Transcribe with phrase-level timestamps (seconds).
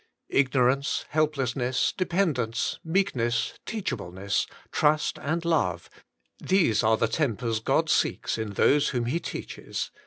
[0.29, 5.91] Ignorance, helplessness, de pendence, meekness, teachableness, trust and love—
[6.51, 9.91] these are the tempers God seeks in those whom He teaches.